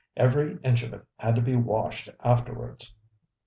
[0.17, 2.91] Every inch of it had to be washed afterwards.